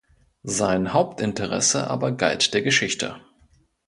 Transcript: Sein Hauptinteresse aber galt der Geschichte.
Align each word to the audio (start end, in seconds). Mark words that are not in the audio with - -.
Sein 0.41 0.93
Hauptinteresse 0.93 1.87
aber 1.87 2.11
galt 2.13 2.55
der 2.55 2.63
Geschichte. 2.63 3.17